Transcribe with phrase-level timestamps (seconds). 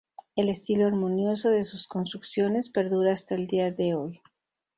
[0.35, 4.19] El estilo armonioso de sus construcciones perdura hasta el día de hoy.